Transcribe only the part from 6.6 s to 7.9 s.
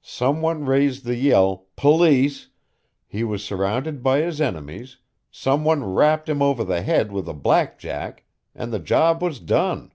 the head with a black